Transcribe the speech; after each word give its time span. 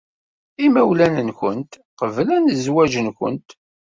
Imawlan-nwent 0.65 1.71
qeblen 1.99 2.45
zzwaj-nwent? 2.57 3.49